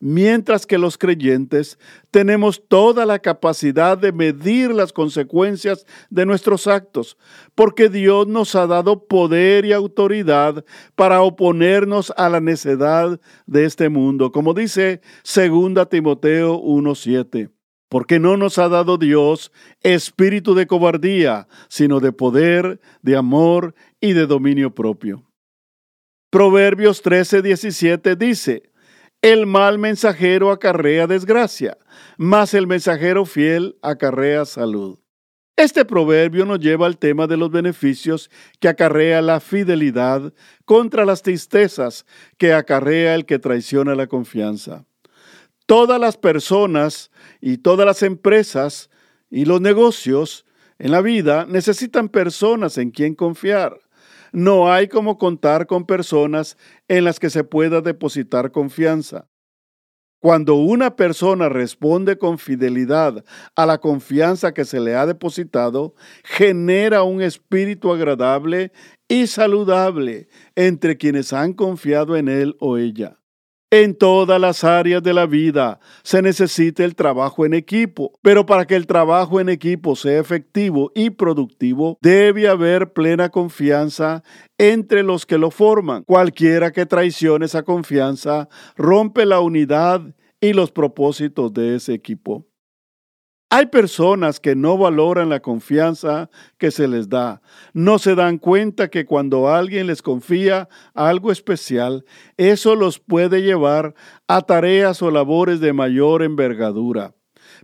mientras 0.00 0.66
que 0.66 0.78
los 0.78 0.98
creyentes 0.98 1.78
tenemos 2.10 2.62
toda 2.68 3.06
la 3.06 3.18
capacidad 3.18 3.96
de 3.96 4.12
medir 4.12 4.70
las 4.72 4.92
consecuencias 4.92 5.86
de 6.10 6.26
nuestros 6.26 6.66
actos, 6.66 7.16
porque 7.54 7.88
Dios 7.88 8.26
nos 8.26 8.54
ha 8.54 8.66
dado 8.66 9.06
poder 9.06 9.64
y 9.64 9.72
autoridad 9.72 10.64
para 10.94 11.22
oponernos 11.22 12.12
a 12.16 12.28
la 12.28 12.40
necedad 12.40 13.20
de 13.46 13.64
este 13.64 13.88
mundo, 13.88 14.32
como 14.32 14.54
dice 14.54 15.00
2 15.24 15.88
Timoteo 15.88 16.60
1:7. 16.60 17.50
Porque 17.88 18.18
no 18.18 18.36
nos 18.36 18.58
ha 18.58 18.68
dado 18.68 18.98
Dios 18.98 19.52
espíritu 19.80 20.56
de 20.56 20.66
cobardía, 20.66 21.46
sino 21.68 22.00
de 22.00 22.10
poder, 22.10 22.80
de 23.02 23.16
amor 23.16 23.76
y 24.00 24.12
de 24.12 24.26
dominio 24.26 24.74
propio. 24.74 25.24
Proverbios 26.30 27.02
13:17 27.02 28.16
dice, 28.16 28.64
el 29.22 29.46
mal 29.46 29.78
mensajero 29.78 30.50
acarrea 30.50 31.06
desgracia, 31.06 31.78
mas 32.16 32.54
el 32.54 32.66
mensajero 32.66 33.24
fiel 33.24 33.76
acarrea 33.82 34.44
salud. 34.44 34.98
Este 35.56 35.86
proverbio 35.86 36.44
nos 36.44 36.60
lleva 36.60 36.86
al 36.86 36.98
tema 36.98 37.26
de 37.26 37.38
los 37.38 37.50
beneficios 37.50 38.30
que 38.60 38.68
acarrea 38.68 39.22
la 39.22 39.40
fidelidad 39.40 40.34
contra 40.66 41.06
las 41.06 41.22
tristezas 41.22 42.04
que 42.36 42.52
acarrea 42.52 43.14
el 43.14 43.24
que 43.24 43.38
traiciona 43.38 43.94
la 43.94 44.06
confianza. 44.06 44.84
Todas 45.64 45.98
las 45.98 46.18
personas 46.18 47.10
y 47.40 47.56
todas 47.58 47.86
las 47.86 48.02
empresas 48.02 48.90
y 49.30 49.46
los 49.46 49.62
negocios 49.62 50.44
en 50.78 50.90
la 50.90 51.00
vida 51.00 51.46
necesitan 51.48 52.10
personas 52.10 52.76
en 52.76 52.90
quien 52.90 53.14
confiar. 53.14 53.80
No 54.36 54.70
hay 54.70 54.88
como 54.88 55.16
contar 55.16 55.66
con 55.66 55.86
personas 55.86 56.58
en 56.88 57.04
las 57.04 57.18
que 57.18 57.30
se 57.30 57.42
pueda 57.42 57.80
depositar 57.80 58.52
confianza. 58.52 59.30
Cuando 60.20 60.56
una 60.56 60.94
persona 60.94 61.48
responde 61.48 62.18
con 62.18 62.36
fidelidad 62.36 63.24
a 63.54 63.64
la 63.64 63.78
confianza 63.78 64.52
que 64.52 64.66
se 64.66 64.78
le 64.78 64.94
ha 64.94 65.06
depositado, 65.06 65.94
genera 66.22 67.02
un 67.02 67.22
espíritu 67.22 67.90
agradable 67.90 68.72
y 69.08 69.26
saludable 69.26 70.28
entre 70.54 70.98
quienes 70.98 71.32
han 71.32 71.54
confiado 71.54 72.14
en 72.14 72.28
él 72.28 72.56
o 72.60 72.76
ella. 72.76 73.18
En 73.72 73.96
todas 73.96 74.40
las 74.40 74.62
áreas 74.62 75.02
de 75.02 75.12
la 75.12 75.26
vida 75.26 75.80
se 76.04 76.22
necesita 76.22 76.84
el 76.84 76.94
trabajo 76.94 77.44
en 77.44 77.52
equipo, 77.52 78.12
pero 78.22 78.46
para 78.46 78.64
que 78.64 78.76
el 78.76 78.86
trabajo 78.86 79.40
en 79.40 79.48
equipo 79.48 79.96
sea 79.96 80.20
efectivo 80.20 80.92
y 80.94 81.10
productivo, 81.10 81.98
debe 82.00 82.46
haber 82.46 82.92
plena 82.92 83.28
confianza 83.28 84.22
entre 84.56 85.02
los 85.02 85.26
que 85.26 85.36
lo 85.36 85.50
forman. 85.50 86.04
Cualquiera 86.04 86.70
que 86.70 86.86
traicione 86.86 87.46
esa 87.46 87.64
confianza 87.64 88.48
rompe 88.76 89.26
la 89.26 89.40
unidad 89.40 90.14
y 90.40 90.52
los 90.52 90.70
propósitos 90.70 91.52
de 91.52 91.74
ese 91.74 91.92
equipo. 91.92 92.46
Hay 93.48 93.66
personas 93.66 94.40
que 94.40 94.56
no 94.56 94.76
valoran 94.76 95.28
la 95.28 95.40
confianza 95.40 96.30
que 96.58 96.72
se 96.72 96.88
les 96.88 97.08
da. 97.08 97.42
No 97.72 98.00
se 98.00 98.16
dan 98.16 98.38
cuenta 98.38 98.88
que 98.88 99.06
cuando 99.06 99.48
alguien 99.48 99.86
les 99.86 100.02
confía 100.02 100.68
algo 100.94 101.30
especial, 101.30 102.04
eso 102.36 102.74
los 102.74 102.98
puede 102.98 103.42
llevar 103.42 103.94
a 104.26 104.42
tareas 104.42 105.00
o 105.00 105.12
labores 105.12 105.60
de 105.60 105.72
mayor 105.72 106.24
envergadura. 106.24 107.14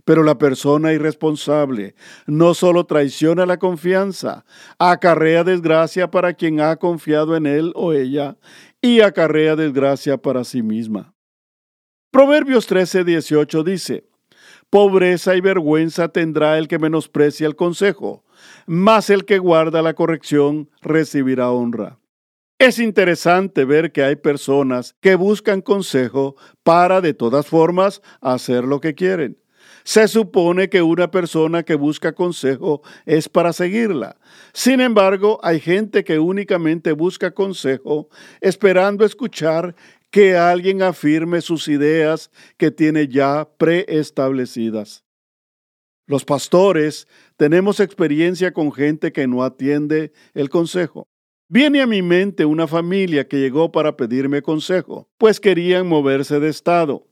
Pero 0.05 0.23
la 0.23 0.37
persona 0.37 0.93
irresponsable 0.93 1.95
no 2.27 2.53
solo 2.53 2.85
traiciona 2.85 3.45
la 3.45 3.57
confianza, 3.57 4.45
acarrea 4.79 5.43
desgracia 5.43 6.09
para 6.09 6.33
quien 6.33 6.61
ha 6.61 6.77
confiado 6.77 7.35
en 7.35 7.45
él 7.45 7.73
o 7.75 7.91
ella 7.91 8.37
y 8.81 9.01
acarrea 9.01 9.57
desgracia 9.57 10.17
para 10.17 10.45
sí 10.45 10.63
misma. 10.63 11.13
Proverbios 12.09 12.67
13, 12.67 13.03
18 13.03 13.63
dice, 13.63 14.12
Pobreza 14.73 15.35
y 15.35 15.39
vergüenza 15.39 16.09
tendrá 16.09 16.57
el 16.57 16.67
que 16.67 16.79
menosprecia 16.79 17.45
el 17.45 17.55
consejo, 17.55 18.23
mas 18.65 19.11
el 19.11 19.23
que 19.23 19.37
guarda 19.37 19.83
la 19.83 19.93
corrección 19.93 20.67
recibirá 20.81 21.51
honra. 21.51 21.99
Es 22.57 22.79
interesante 22.79 23.65
ver 23.65 23.91
que 23.91 24.01
hay 24.01 24.15
personas 24.15 24.95
que 24.99 25.13
buscan 25.13 25.61
consejo 25.61 26.37
para 26.63 27.01
de 27.01 27.13
todas 27.13 27.45
formas 27.45 28.01
hacer 28.19 28.63
lo 28.63 28.81
que 28.81 28.95
quieren. 28.95 29.37
Se 29.83 30.07
supone 30.07 30.69
que 30.69 30.81
una 30.81 31.11
persona 31.11 31.61
que 31.61 31.75
busca 31.75 32.13
consejo 32.13 32.81
es 33.05 33.29
para 33.29 33.53
seguirla. 33.53 34.17
Sin 34.53 34.81
embargo, 34.81 35.39
hay 35.43 35.59
gente 35.59 36.03
que 36.03 36.17
únicamente 36.17 36.93
busca 36.93 37.29
consejo 37.29 38.09
esperando 38.41 39.05
escuchar 39.05 39.75
que 40.13 40.37
alguien 40.37 40.83
afirme 40.83 41.41
sus 41.41 41.67
ideas 41.67 42.29
que 42.57 42.69
tiene 42.69 43.07
ya 43.07 43.49
preestablecidas. 43.57 45.03
Los 46.05 46.23
pastores 46.23 47.07
tenemos 47.35 47.79
experiencia 47.79 48.53
con 48.53 48.71
gente 48.71 49.11
que 49.11 49.25
no 49.25 49.43
atiende 49.43 50.13
el 50.35 50.51
consejo. 50.51 51.07
Viene 51.49 51.81
a 51.81 51.87
mi 51.87 52.03
mente 52.03 52.45
una 52.45 52.67
familia 52.67 53.27
que 53.27 53.39
llegó 53.39 53.71
para 53.71 53.97
pedirme 53.97 54.43
consejo, 54.43 55.09
pues 55.17 55.39
querían 55.39 55.87
moverse 55.87 56.39
de 56.39 56.49
estado. 56.49 57.07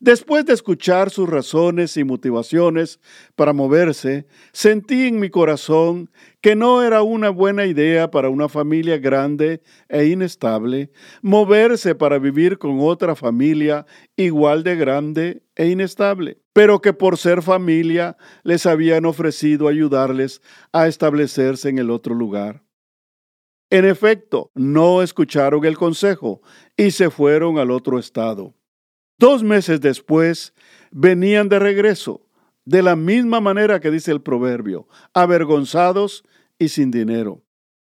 Después 0.00 0.44
de 0.44 0.52
escuchar 0.52 1.10
sus 1.10 1.28
razones 1.28 1.96
y 1.96 2.04
motivaciones 2.04 3.00
para 3.34 3.52
moverse, 3.52 4.26
sentí 4.52 5.06
en 5.06 5.20
mi 5.20 5.30
corazón 5.30 6.10
que 6.40 6.56
no 6.56 6.82
era 6.82 7.02
una 7.02 7.30
buena 7.30 7.64
idea 7.66 8.10
para 8.10 8.28
una 8.28 8.48
familia 8.48 8.98
grande 8.98 9.62
e 9.88 10.06
inestable 10.06 10.90
moverse 11.22 11.94
para 11.94 12.18
vivir 12.18 12.58
con 12.58 12.78
otra 12.80 13.14
familia 13.14 13.86
igual 14.16 14.62
de 14.62 14.76
grande 14.76 15.42
e 15.56 15.68
inestable, 15.68 16.38
pero 16.52 16.80
que 16.80 16.92
por 16.92 17.16
ser 17.18 17.42
familia 17.42 18.16
les 18.42 18.66
habían 18.66 19.06
ofrecido 19.06 19.68
ayudarles 19.68 20.42
a 20.72 20.86
establecerse 20.86 21.68
en 21.68 21.78
el 21.78 21.90
otro 21.90 22.14
lugar. 22.14 22.62
En 23.70 23.84
efecto, 23.84 24.50
no 24.54 25.02
escucharon 25.02 25.64
el 25.64 25.76
consejo 25.76 26.42
y 26.76 26.90
se 26.90 27.10
fueron 27.10 27.58
al 27.58 27.70
otro 27.70 27.98
estado. 27.98 28.54
Dos 29.18 29.42
meses 29.42 29.80
después 29.80 30.54
venían 30.90 31.48
de 31.48 31.58
regreso, 31.58 32.26
de 32.64 32.82
la 32.82 32.96
misma 32.96 33.40
manera 33.40 33.80
que 33.80 33.90
dice 33.90 34.10
el 34.10 34.22
proverbio, 34.22 34.88
avergonzados 35.12 36.24
y 36.58 36.68
sin 36.68 36.90
dinero. 36.90 37.42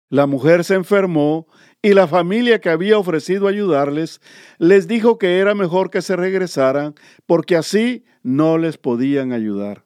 La 0.09 0.27
mujer 0.27 0.63
se 0.63 0.75
enfermó 0.75 1.49
y 1.83 1.95
la 1.95 2.07
familia 2.07 2.61
que 2.61 2.71
había 2.71 2.99
ofrecido 2.99 3.49
ayudarles 3.49 4.21
les 4.59 4.87
dijo 4.87 5.19
que 5.19 5.39
era 5.39 5.55
mejor 5.55 5.91
que 5.91 6.03
se 6.03 6.15
regresaran 6.15 6.95
porque 7.27 7.57
así 7.57 8.05
no 8.23 8.59
les 8.59 8.77
podían 8.77 9.33
ayudar. 9.33 9.86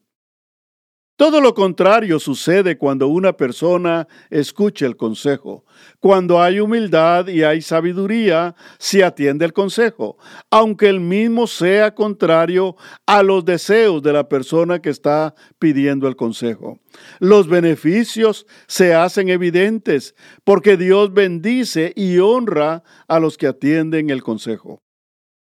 Todo 1.20 1.42
lo 1.42 1.52
contrario 1.52 2.18
sucede 2.18 2.78
cuando 2.78 3.08
una 3.08 3.34
persona 3.34 4.08
escucha 4.30 4.86
el 4.86 4.96
consejo. 4.96 5.66
Cuando 5.98 6.40
hay 6.40 6.60
humildad 6.60 7.28
y 7.28 7.42
hay 7.42 7.60
sabiduría, 7.60 8.54
se 8.78 9.04
atiende 9.04 9.44
el 9.44 9.52
consejo, 9.52 10.16
aunque 10.50 10.88
el 10.88 10.98
mismo 10.98 11.46
sea 11.46 11.94
contrario 11.94 12.74
a 13.04 13.22
los 13.22 13.44
deseos 13.44 14.02
de 14.02 14.14
la 14.14 14.30
persona 14.30 14.80
que 14.80 14.88
está 14.88 15.34
pidiendo 15.58 16.08
el 16.08 16.16
consejo. 16.16 16.80
Los 17.18 17.48
beneficios 17.48 18.46
se 18.66 18.94
hacen 18.94 19.28
evidentes 19.28 20.14
porque 20.42 20.78
Dios 20.78 21.12
bendice 21.12 21.92
y 21.96 22.16
honra 22.16 22.82
a 23.08 23.20
los 23.20 23.36
que 23.36 23.46
atienden 23.46 24.08
el 24.08 24.22
consejo. 24.22 24.80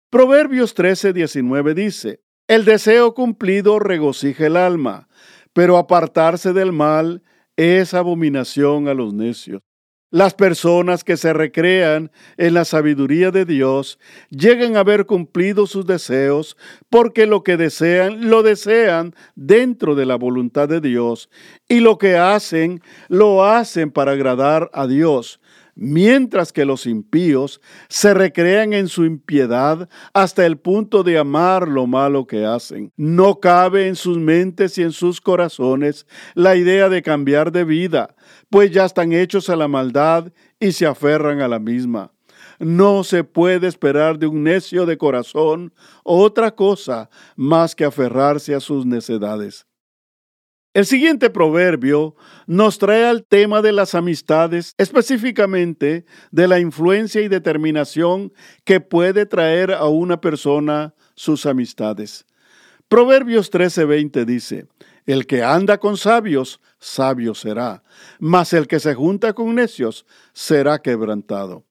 Proverbios 0.09 0.73
13, 0.73 1.12
19 1.12 1.75
dice, 1.75 2.23
El 2.49 2.64
deseo 2.64 3.12
cumplido 3.12 3.79
regocija 3.79 4.47
el 4.47 4.57
alma 4.57 5.07
pero 5.52 5.76
apartarse 5.76 6.52
del 6.52 6.73
mal 6.73 7.23
es 7.57 7.95
abominación 7.95 8.88
a 8.88 8.95
los 8.95 9.12
necios. 9.12 9.61
Las 10.12 10.35
personas 10.35 11.04
que 11.04 11.16
se 11.16 11.33
recrean 11.33 12.11
en 12.37 12.54
la 12.54 12.64
sabiduría 12.64 13.30
de 13.30 13.45
Dios 13.45 14.00
llegan 14.30 14.76
a 14.76 14.80
haber 14.80 15.07
cumplido 15.07 15.69
sus 15.69 15.87
deseos 15.87 16.57
porque 16.88 17.26
lo 17.26 17.45
que 17.45 17.57
desean 17.57 18.28
lo 18.28 18.42
desean 18.42 19.14
dentro 19.37 19.95
de 19.95 20.07
la 20.07 20.16
voluntad 20.16 20.69
de 20.69 20.80
Dios 20.80 21.30
y 21.69 21.78
lo 21.78 21.97
que 21.97 22.16
hacen 22.16 22.83
lo 23.09 23.45
hacen 23.45 23.92
para 23.92 24.12
agradar 24.12 24.69
a 24.73 24.88
Dios, 24.88 25.40
mientras 25.80 26.52
que 26.52 26.66
los 26.66 26.87
impíos 26.87 27.60
se 27.88 28.12
recrean 28.12 28.75
en 28.75 28.87
su 28.87 29.04
impiedad 29.06 29.88
hasta 30.12 30.44
el 30.44 30.58
punto 30.58 31.02
de 31.02 31.18
amar 31.18 31.66
lo 31.66 31.87
malo 31.87 32.26
que 32.26 32.44
hacen. 32.44 32.92
No 32.96 33.40
cabe 33.40 33.88
en 33.88 33.96
sus 33.96 34.18
mentes 34.18 34.76
y 34.76 34.82
en 34.82 34.92
sus 34.92 35.20
corazones 35.22 36.06
la 36.34 36.54
idea 36.54 36.90
de 36.90 37.02
cambiar 37.02 37.50
de 37.50 37.64
vida, 37.64 38.14
pues 38.50 38.70
ya 38.70 38.84
están 38.84 39.12
hechos 39.12 39.49
a 39.49 39.56
la 39.56 39.68
maldad 39.68 40.30
y 40.60 40.72
se 40.72 40.87
aferran 40.87 41.40
a 41.40 41.49
la 41.49 41.58
misma. 41.58 42.12
No 42.58 43.02
se 43.02 43.25
puede 43.25 43.66
esperar 43.66 44.18
de 44.18 44.26
un 44.26 44.44
necio 44.44 44.84
de 44.84 44.99
corazón 44.99 45.72
otra 46.04 46.54
cosa 46.54 47.08
más 47.34 47.75
que 47.75 47.87
aferrarse 47.87 48.54
a 48.54 48.60
sus 48.60 48.84
necedades. 48.84 49.66
El 50.72 50.86
siguiente 50.86 51.30
proverbio 51.30 52.14
nos 52.46 52.78
trae 52.78 53.04
al 53.04 53.24
tema 53.24 53.60
de 53.60 53.72
las 53.72 53.96
amistades, 53.96 54.74
específicamente 54.78 56.04
de 56.30 56.46
la 56.46 56.60
influencia 56.60 57.20
y 57.22 57.28
determinación 57.28 58.32
que 58.64 58.80
puede 58.80 59.26
traer 59.26 59.72
a 59.72 59.86
una 59.86 60.20
persona 60.20 60.94
sus 61.16 61.44
amistades. 61.44 62.24
Proverbios 62.86 63.50
13:20 63.50 64.24
dice, 64.24 64.68
El 65.06 65.26
que 65.26 65.42
anda 65.42 65.78
con 65.78 65.96
sabios, 65.96 66.60
sabio 66.78 67.34
será, 67.34 67.82
mas 68.20 68.52
el 68.52 68.68
que 68.68 68.78
se 68.78 68.94
junta 68.94 69.32
con 69.32 69.56
necios 69.56 70.06
será 70.32 70.80
quebrantado. 70.80 71.64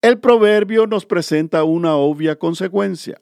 El 0.00 0.18
proverbio 0.18 0.86
nos 0.86 1.04
presenta 1.04 1.62
una 1.64 1.96
obvia 1.96 2.38
consecuencia. 2.38 3.20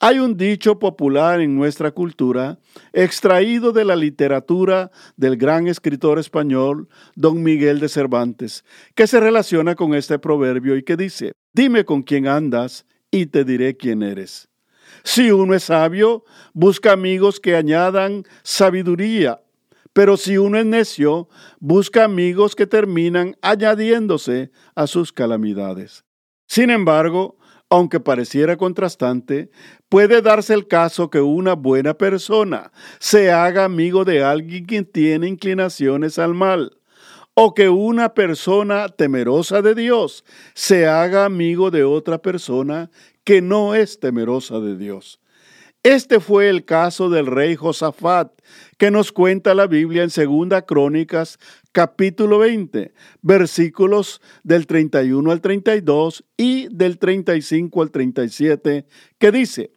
Hay 0.00 0.18
un 0.18 0.36
dicho 0.36 0.78
popular 0.78 1.40
en 1.40 1.54
nuestra 1.54 1.92
cultura, 1.92 2.58
extraído 2.92 3.72
de 3.72 3.84
la 3.84 3.96
literatura 3.96 4.90
del 5.16 5.36
gran 5.36 5.68
escritor 5.68 6.18
español 6.18 6.88
don 7.14 7.42
Miguel 7.42 7.78
de 7.80 7.88
Cervantes, 7.88 8.64
que 8.94 9.06
se 9.06 9.20
relaciona 9.20 9.76
con 9.76 9.94
este 9.94 10.18
proverbio 10.18 10.76
y 10.76 10.82
que 10.82 10.96
dice, 10.96 11.32
dime 11.52 11.84
con 11.84 12.02
quién 12.02 12.26
andas 12.26 12.86
y 13.10 13.26
te 13.26 13.44
diré 13.44 13.76
quién 13.76 14.02
eres. 14.02 14.48
Si 15.04 15.30
uno 15.30 15.54
es 15.54 15.64
sabio, 15.64 16.24
busca 16.52 16.92
amigos 16.92 17.38
que 17.38 17.56
añadan 17.56 18.24
sabiduría, 18.42 19.40
pero 19.92 20.16
si 20.16 20.38
uno 20.38 20.58
es 20.58 20.66
necio, 20.66 21.28
busca 21.60 22.04
amigos 22.04 22.56
que 22.56 22.66
terminan 22.66 23.36
añadiéndose 23.42 24.50
a 24.74 24.88
sus 24.88 25.12
calamidades. 25.12 26.04
Sin 26.46 26.70
embargo, 26.70 27.38
aunque 27.70 28.00
pareciera 28.00 28.56
contrastante, 28.56 29.50
puede 29.88 30.22
darse 30.22 30.54
el 30.54 30.66
caso 30.68 31.10
que 31.10 31.20
una 31.20 31.54
buena 31.54 31.94
persona 31.94 32.72
se 32.98 33.32
haga 33.32 33.64
amigo 33.64 34.04
de 34.04 34.22
alguien 34.22 34.66
que 34.66 34.82
tiene 34.82 35.28
inclinaciones 35.28 36.18
al 36.18 36.34
mal, 36.34 36.78
o 37.34 37.52
que 37.52 37.68
una 37.68 38.14
persona 38.14 38.88
temerosa 38.88 39.60
de 39.60 39.74
Dios 39.74 40.24
se 40.54 40.86
haga 40.86 41.24
amigo 41.24 41.70
de 41.70 41.84
otra 41.84 42.18
persona 42.18 42.90
que 43.24 43.42
no 43.42 43.74
es 43.74 43.98
temerosa 43.98 44.60
de 44.60 44.76
Dios. 44.76 45.20
Este 45.84 46.18
fue 46.18 46.48
el 46.48 46.64
caso 46.64 47.10
del 47.10 47.26
rey 47.26 47.56
Josafat, 47.56 48.32
que 48.78 48.90
nos 48.90 49.12
cuenta 49.12 49.54
la 49.54 49.66
Biblia 49.66 50.02
en 50.02 50.08
Segunda 50.08 50.62
Crónicas, 50.62 51.38
capítulo 51.72 52.38
20, 52.38 52.94
versículos 53.20 54.22
del 54.44 54.66
31 54.66 55.30
al 55.30 55.42
32 55.42 56.24
y 56.38 56.68
del 56.74 56.96
35 56.96 57.82
al 57.82 57.90
37, 57.90 58.86
que 59.18 59.30
dice, 59.30 59.72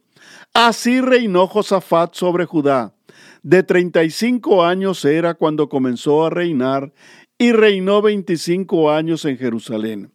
Así 0.53 1.01
reinó 1.01 1.45
Josafat 1.45 2.13
sobre 2.13 2.45
Judá. 2.45 2.95
De 3.43 3.63
35 3.63 4.63
años 4.63 5.03
era 5.03 5.33
cuando 5.33 5.67
comenzó 5.67 6.25
a 6.25 6.29
reinar 6.29 6.93
y 7.37 7.51
reinó 7.51 8.01
25 8.01 8.91
años 8.91 9.25
en 9.25 9.37
Jerusalén. 9.37 10.13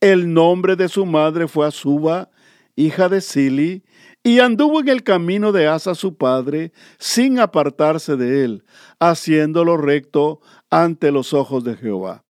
El 0.00 0.34
nombre 0.34 0.74
de 0.74 0.88
su 0.88 1.06
madre 1.06 1.46
fue 1.46 1.68
Azuba, 1.68 2.30
hija 2.74 3.08
de 3.08 3.20
Sili, 3.20 3.84
y 4.22 4.40
anduvo 4.40 4.80
en 4.80 4.88
el 4.88 5.02
camino 5.02 5.52
de 5.52 5.66
Asa 5.66 5.94
su 5.94 6.16
padre, 6.16 6.72
sin 6.98 7.38
apartarse 7.38 8.16
de 8.16 8.44
él, 8.44 8.64
haciéndolo 8.98 9.76
recto 9.76 10.40
ante 10.68 11.10
los 11.10 11.32
ojos 11.32 11.64
de 11.64 11.76
Jehová. 11.76 12.24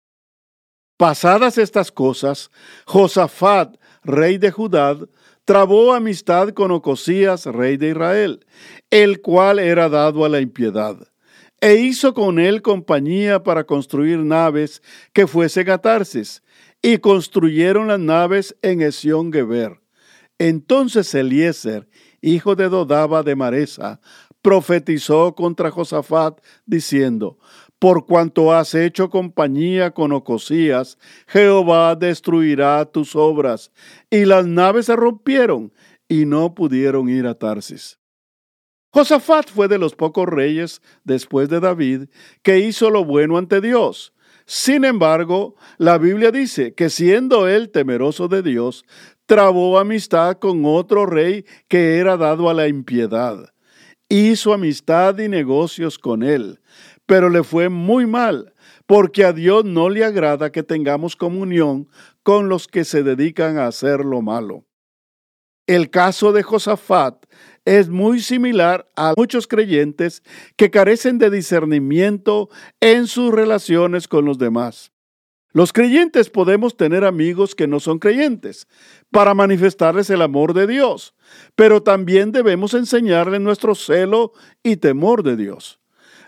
Pasadas 0.98 1.58
estas 1.58 1.92
cosas, 1.92 2.50
Josafat, 2.84 3.76
rey 4.02 4.36
de 4.36 4.50
Judá, 4.50 4.96
trabó 5.44 5.94
amistad 5.94 6.50
con 6.50 6.70
Ocosías, 6.72 7.46
rey 7.46 7.76
de 7.76 7.90
Israel, 7.90 8.44
el 8.90 9.20
cual 9.20 9.58
era 9.58 9.88
dado 9.88 10.24
a 10.24 10.28
la 10.28 10.40
impiedad, 10.40 10.96
e 11.60 11.76
hizo 11.76 12.12
con 12.14 12.38
él 12.38 12.62
compañía 12.62 13.42
para 13.42 13.64
construir 13.64 14.18
naves 14.18 14.82
que 15.12 15.26
fuesen 15.26 15.70
a 15.70 15.80
y 16.82 16.98
construyeron 16.98 17.88
las 17.88 17.98
naves 17.98 18.56
en 18.62 18.82
Esión 18.82 19.32
Geber. 19.32 19.80
Entonces 20.38 21.14
Eliezer, 21.14 21.88
hijo 22.20 22.54
de 22.54 22.68
Dodaba 22.68 23.22
de 23.22 23.34
Maresa, 23.34 24.00
profetizó 24.40 25.34
contra 25.34 25.70
Josafat, 25.70 26.40
diciendo, 26.64 27.38
Por 27.78 28.06
cuanto 28.06 28.52
has 28.52 28.74
hecho 28.74 29.10
compañía 29.10 29.90
con 29.90 30.12
Ocosías, 30.12 30.98
Jehová 31.26 31.96
destruirá 31.96 32.84
tus 32.84 33.16
obras. 33.16 33.72
Y 34.10 34.24
las 34.24 34.46
naves 34.46 34.86
se 34.86 34.96
rompieron 34.96 35.72
y 36.08 36.24
no 36.24 36.54
pudieron 36.54 37.08
ir 37.08 37.26
a 37.26 37.34
Tarsis. 37.34 37.98
Josafat 38.90 39.50
fue 39.50 39.68
de 39.68 39.78
los 39.78 39.94
pocos 39.94 40.26
reyes 40.26 40.80
después 41.04 41.48
de 41.48 41.60
David 41.60 42.08
que 42.42 42.60
hizo 42.60 42.90
lo 42.90 43.04
bueno 43.04 43.36
ante 43.36 43.60
Dios 43.60 44.14
sin 44.50 44.86
embargo, 44.86 45.56
la 45.76 45.98
Biblia 45.98 46.30
dice 46.32 46.72
que 46.72 46.88
siendo 46.88 47.46
él 47.46 47.68
temeroso 47.68 48.28
de 48.28 48.42
Dios, 48.42 48.86
trabó 49.28 49.78
amistad 49.78 50.38
con 50.38 50.64
otro 50.64 51.04
rey 51.04 51.44
que 51.68 51.98
era 51.98 52.16
dado 52.16 52.48
a 52.48 52.54
la 52.54 52.66
impiedad. 52.66 53.52
Hizo 54.08 54.54
amistad 54.54 55.18
y 55.18 55.28
negocios 55.28 55.98
con 55.98 56.22
él, 56.22 56.60
pero 57.04 57.28
le 57.28 57.44
fue 57.44 57.68
muy 57.68 58.06
mal, 58.06 58.54
porque 58.86 59.26
a 59.26 59.34
Dios 59.34 59.66
no 59.66 59.90
le 59.90 60.02
agrada 60.02 60.50
que 60.50 60.62
tengamos 60.62 61.14
comunión 61.14 61.90
con 62.22 62.48
los 62.48 62.66
que 62.66 62.84
se 62.84 63.02
dedican 63.02 63.58
a 63.58 63.66
hacer 63.66 64.00
lo 64.02 64.22
malo. 64.22 64.64
El 65.66 65.90
caso 65.90 66.32
de 66.32 66.42
Josafat 66.42 67.26
es 67.66 67.90
muy 67.90 68.20
similar 68.20 68.88
a 68.96 69.12
muchos 69.14 69.46
creyentes 69.46 70.22
que 70.56 70.70
carecen 70.70 71.18
de 71.18 71.28
discernimiento 71.28 72.48
en 72.80 73.06
sus 73.06 73.30
relaciones 73.30 74.08
con 74.08 74.24
los 74.24 74.38
demás. 74.38 74.90
Los 75.58 75.72
creyentes 75.72 76.30
podemos 76.30 76.76
tener 76.76 77.04
amigos 77.04 77.56
que 77.56 77.66
no 77.66 77.80
son 77.80 77.98
creyentes 77.98 78.68
para 79.10 79.34
manifestarles 79.34 80.08
el 80.08 80.22
amor 80.22 80.54
de 80.54 80.68
Dios, 80.68 81.16
pero 81.56 81.82
también 81.82 82.30
debemos 82.30 82.74
enseñarles 82.74 83.40
nuestro 83.40 83.74
celo 83.74 84.34
y 84.62 84.76
temor 84.76 85.24
de 85.24 85.34
Dios. 85.34 85.80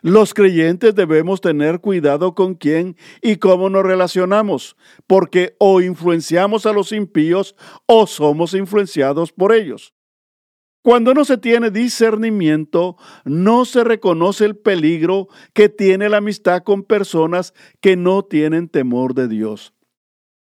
Los 0.02 0.34
creyentes 0.34 0.96
debemos 0.96 1.40
tener 1.40 1.78
cuidado 1.78 2.34
con 2.34 2.56
quién 2.56 2.96
y 3.22 3.36
cómo 3.36 3.70
nos 3.70 3.84
relacionamos, 3.84 4.76
porque 5.06 5.54
o 5.60 5.80
influenciamos 5.80 6.66
a 6.66 6.72
los 6.72 6.90
impíos 6.90 7.54
o 7.86 8.08
somos 8.08 8.52
influenciados 8.54 9.30
por 9.30 9.52
ellos. 9.52 9.94
Cuando 10.82 11.12
no 11.12 11.26
se 11.26 11.36
tiene 11.36 11.70
discernimiento, 11.70 12.96
no 13.24 13.66
se 13.66 13.84
reconoce 13.84 14.46
el 14.46 14.56
peligro 14.56 15.28
que 15.52 15.68
tiene 15.68 16.08
la 16.08 16.18
amistad 16.18 16.62
con 16.62 16.84
personas 16.84 17.52
que 17.80 17.96
no 17.96 18.22
tienen 18.22 18.68
temor 18.68 19.14
de 19.14 19.28
Dios. 19.28 19.74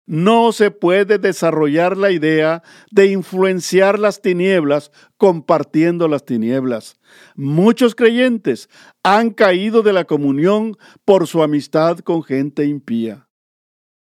No 0.05 0.53
se 0.53 0.71
puede 0.71 1.19
desarrollar 1.19 1.95
la 1.97 2.09
idea 2.09 2.63
de 2.89 3.07
influenciar 3.07 3.99
las 3.99 4.21
tinieblas 4.21 4.91
compartiendo 5.17 6.07
las 6.07 6.25
tinieblas. 6.25 6.97
Muchos 7.35 7.93
creyentes 7.93 8.69
han 9.03 9.31
caído 9.31 9.83
de 9.83 9.93
la 9.93 10.05
comunión 10.05 10.77
por 11.05 11.27
su 11.27 11.43
amistad 11.43 11.99
con 11.99 12.23
gente 12.23 12.65
impía. 12.65 13.27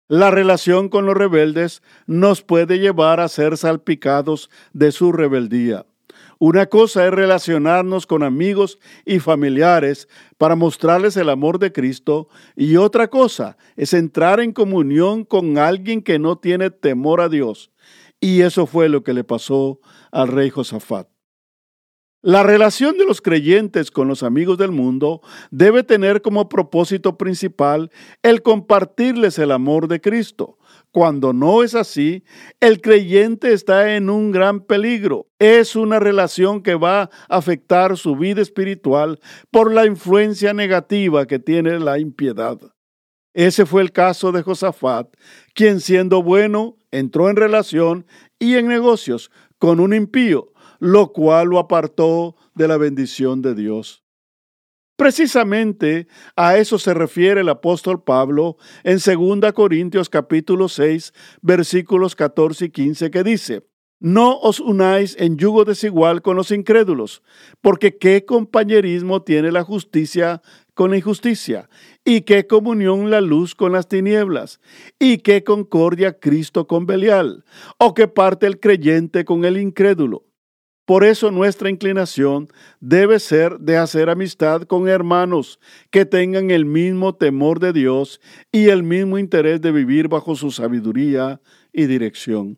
La 0.08 0.32
relación 0.32 0.90
con 0.90 1.06
los 1.06 1.16
rebeldes 1.16 1.82
nos 2.06 2.44
puede 2.44 2.78
llevar 2.78 3.20
a 3.20 3.28
ser 3.28 3.58
salpicados 3.58 4.52
de 4.74 4.92
su 4.92 5.12
rebeldía. 5.12 5.86
Una 6.42 6.68
cosa 6.68 7.06
es 7.06 7.14
relacionarnos 7.14 8.08
con 8.08 8.24
amigos 8.24 8.80
y 9.06 9.20
familiares 9.20 10.08
para 10.38 10.56
mostrarles 10.56 11.18
el 11.18 11.30
amor 11.30 11.60
de 11.60 11.74
Cristo 11.74 12.30
y 12.56 12.78
otra 12.78 13.10
cosa 13.10 13.58
es 13.76 13.94
entrar 13.94 14.40
en 14.40 14.54
comunión 14.54 15.26
con 15.26 15.58
alguien 15.58 16.02
que 16.02 16.18
no 16.18 16.38
tiene 16.38 16.70
temor 16.70 17.20
a 17.20 17.28
Dios. 17.28 17.72
Y 18.22 18.42
eso 18.42 18.66
fue 18.66 18.88
lo 18.88 19.04
que 19.04 19.14
le 19.14 19.26
pasó 19.26 19.82
al 20.12 20.30
rey 20.30 20.50
Josafat. 20.50 21.10
La 22.22 22.44
relación 22.44 22.98
de 22.98 23.06
los 23.06 23.22
creyentes 23.22 23.92
con 23.92 24.08
los 24.08 24.24
amigos 24.24 24.58
del 24.58 24.72
mundo 24.72 25.22
debe 25.52 25.84
tener 25.84 26.22
como 26.22 26.48
propósito 26.48 27.18
principal 27.18 27.92
el 28.24 28.42
compartirles 28.42 29.40
el 29.40 29.52
amor 29.52 29.88
de 29.88 30.02
Cristo, 30.02 30.58
cuando 30.92 31.34
no 31.34 31.64
es 31.64 31.76
así, 31.76 32.24
el 32.60 32.82
creyente 32.82 33.54
está 33.54 33.96
en 33.96 34.10
un 34.10 34.32
gran 34.32 34.62
peligro. 34.62 35.28
Es 35.38 35.76
una 35.76 36.00
relación 36.00 36.64
que 36.64 36.76
va 36.76 37.04
a 37.04 37.10
afectar 37.30 37.98
su 37.98 38.16
vida 38.16 38.42
espiritual 38.42 39.20
por 39.52 39.72
la 39.72 39.86
influencia 39.86 40.54
negativa 40.54 41.28
que 41.28 41.40
tiene 41.40 41.80
la 41.80 42.00
impiedad. 42.00 42.58
Ese 43.34 43.66
fue 43.66 43.84
el 43.84 43.92
caso 43.92 44.32
de 44.32 44.42
Josafat, 44.42 45.08
quien 45.54 45.80
siendo 45.80 46.24
bueno 46.24 46.78
entró 46.92 47.30
en 47.30 47.36
relación 47.36 48.08
y 48.40 48.56
en 48.56 48.68
negocios 48.68 49.30
con 49.60 49.80
un 49.80 49.94
impío, 49.94 50.52
lo 50.80 51.14
cual 51.14 51.50
lo 51.50 51.60
apartó 51.60 52.36
de 52.56 52.68
la 52.68 52.78
bendición 52.78 53.42
de 53.42 53.54
Dios. 53.54 54.04
Precisamente 55.00 56.08
a 56.36 56.58
eso 56.58 56.78
se 56.78 56.94
refiere 56.94 57.40
el 57.40 57.48
apóstol 57.48 58.04
Pablo 58.04 58.58
en 58.84 58.98
2 58.98 59.54
Corintios 59.54 60.10
capítulo 60.10 60.68
6 60.68 61.14
versículos 61.42 62.18
14 62.18 62.66
y 62.66 62.70
15 62.70 63.10
que 63.10 63.24
dice, 63.24 63.66
No 64.02 64.38
os 64.38 64.60
unáis 64.60 65.16
en 65.18 65.38
yugo 65.38 65.64
desigual 65.64 66.22
con 66.22 66.36
los 66.36 66.52
incrédulos, 66.52 67.24
porque 67.62 67.98
qué 67.98 68.26
compañerismo 68.26 69.22
tiene 69.22 69.54
la 69.54 69.64
justicia 69.64 70.42
con 70.74 70.92
la 70.92 70.98
injusticia, 70.98 71.70
y 72.04 72.22
qué 72.24 72.46
comunión 72.46 73.10
la 73.10 73.22
luz 73.22 73.56
con 73.56 73.72
las 73.72 73.88
tinieblas, 73.88 74.60
y 75.00 75.20
qué 75.20 75.46
concordia 75.46 76.20
Cristo 76.20 76.68
con 76.68 76.86
Belial, 76.86 77.46
o 77.78 77.94
qué 77.94 78.10
parte 78.10 78.48
el 78.48 78.60
creyente 78.60 79.24
con 79.24 79.46
el 79.46 79.58
incrédulo. 79.58 80.29
Por 80.90 81.04
eso 81.04 81.30
nuestra 81.30 81.70
inclinación 81.70 82.48
debe 82.80 83.20
ser 83.20 83.60
de 83.60 83.78
hacer 83.78 84.10
amistad 84.10 84.64
con 84.64 84.88
hermanos 84.88 85.60
que 85.92 86.04
tengan 86.04 86.50
el 86.50 86.66
mismo 86.66 87.14
temor 87.14 87.60
de 87.60 87.74
Dios 87.74 88.20
y 88.52 88.70
el 88.70 88.82
mismo 88.82 89.20
interés 89.20 89.62
de 89.62 89.72
vivir 89.72 90.08
bajo 90.08 90.36
su 90.36 90.50
sabiduría 90.50 91.42
y 91.72 91.86
dirección. 91.86 92.58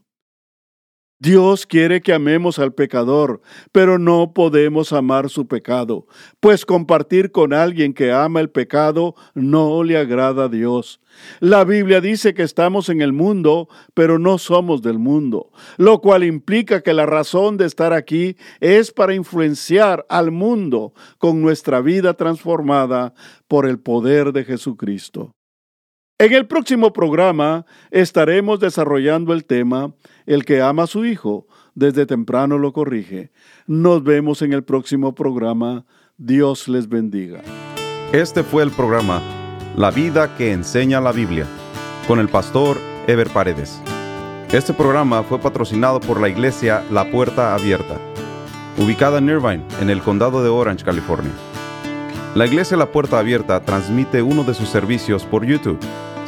Dios 1.22 1.68
quiere 1.68 2.02
que 2.02 2.14
amemos 2.14 2.58
al 2.58 2.74
pecador, 2.74 3.44
pero 3.72 4.00
no 4.00 4.34
podemos 4.34 4.92
amar 4.92 5.30
su 5.30 5.48
pecado, 5.48 6.08
pues 6.40 6.66
compartir 6.66 7.32
con 7.32 7.54
alguien 7.54 7.94
que 7.94 8.12
ama 8.12 8.40
el 8.40 8.50
pecado 8.50 9.14
no 9.36 9.84
le 9.84 10.00
agrada 10.00 10.46
a 10.46 10.50
Dios. 10.50 11.00
La 11.40 11.64
Biblia 11.64 12.02
dice 12.02 12.34
que 12.34 12.42
estamos 12.42 12.90
en 12.90 13.02
el 13.02 13.14
mundo, 13.14 13.70
pero 13.94 14.18
no 14.18 14.40
somos 14.40 14.82
del 14.82 14.98
mundo, 14.98 15.52
lo 15.78 16.02
cual 16.02 16.24
implica 16.24 16.82
que 16.82 16.92
la 16.92 17.06
razón 17.06 17.56
de 17.56 17.68
estar 17.68 17.94
aquí 17.94 18.36
es 18.60 18.92
para 18.92 19.14
influenciar 19.14 20.08
al 20.10 20.32
mundo 20.32 20.96
con 21.20 21.40
nuestra 21.40 21.82
vida 21.82 22.16
transformada 22.16 23.14
por 23.48 23.68
el 23.68 23.78
poder 23.78 24.34
de 24.34 24.44
Jesucristo. 24.44 25.36
En 26.22 26.34
el 26.34 26.46
próximo 26.46 26.94
programa 26.94 27.66
estaremos 27.90 28.60
desarrollando 28.60 29.34
el 29.34 29.44
tema 29.44 29.92
El 30.28 30.46
que 30.46 30.62
ama 30.62 30.84
a 30.84 30.88
su 30.88 31.04
hijo 31.04 31.48
desde 31.74 32.06
temprano 32.06 32.60
lo 32.60 32.74
corrige. 32.74 33.32
Nos 33.66 34.04
vemos 34.04 34.44
en 34.44 34.54
el 34.54 34.64
próximo 34.64 35.16
programa. 35.16 35.84
Dios 36.18 36.68
les 36.68 36.88
bendiga. 36.88 37.42
Este 38.14 38.44
fue 38.44 38.62
el 38.62 38.70
programa 38.70 39.20
La 39.76 39.90
vida 39.90 40.38
que 40.38 40.52
enseña 40.52 41.02
la 41.02 41.12
Biblia 41.12 41.48
con 42.08 42.20
el 42.20 42.30
pastor 42.30 42.78
Ever 43.08 43.32
Paredes. 43.32 43.82
Este 44.52 44.76
programa 44.76 45.24
fue 45.24 45.40
patrocinado 45.40 46.00
por 46.00 46.22
la 46.22 46.30
iglesia 46.30 46.84
La 46.92 47.10
Puerta 47.10 47.56
Abierta, 47.56 47.98
ubicada 48.78 49.18
en 49.18 49.28
Irvine, 49.28 49.66
en 49.80 49.90
el 49.90 50.04
condado 50.04 50.44
de 50.44 50.50
Orange, 50.50 50.86
California. 50.86 51.34
La 52.36 52.46
iglesia 52.46 52.78
La 52.78 52.92
Puerta 52.92 53.18
Abierta 53.18 53.60
transmite 53.62 54.22
uno 54.22 54.44
de 54.44 54.54
sus 54.54 54.70
servicios 54.70 55.26
por 55.26 55.46
YouTube 55.46 55.80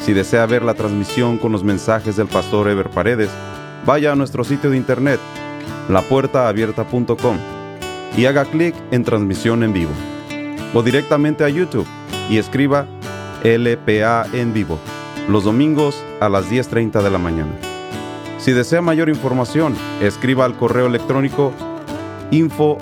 si 0.04 0.12
desea 0.12 0.44
ver 0.44 0.62
la 0.62 0.74
transmisión 0.74 1.38
con 1.38 1.50
los 1.52 1.64
mensajes 1.64 2.16
del 2.16 2.26
pastor 2.26 2.68
Ever 2.68 2.90
Paredes, 2.90 3.30
vaya 3.86 4.12
a 4.12 4.14
nuestro 4.14 4.44
sitio 4.44 4.68
de 4.68 4.76
internet, 4.76 5.18
lapuertaabierta.com, 5.88 7.38
y 8.14 8.26
haga 8.26 8.44
clic 8.44 8.74
en 8.90 9.02
transmisión 9.02 9.62
en 9.62 9.72
vivo. 9.72 9.92
O 10.74 10.82
directamente 10.82 11.42
a 11.42 11.48
YouTube 11.48 11.86
y 12.28 12.36
escriba 12.36 12.86
LPA 13.42 14.26
en 14.34 14.52
vivo, 14.52 14.78
los 15.28 15.44
domingos 15.44 16.02
a 16.20 16.28
las 16.28 16.50
10.30 16.50 17.02
de 17.02 17.10
la 17.10 17.18
mañana. 17.18 17.52
Si 18.38 18.52
desea 18.52 18.82
mayor 18.82 19.08
información, 19.08 19.74
escriba 20.02 20.44
al 20.44 20.54
correo 20.54 20.86
electrónico 20.86 21.52
info. 22.30 22.76